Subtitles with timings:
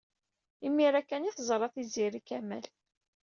[0.65, 2.65] Imir-a kan ay teẓra Tiziri Kamal.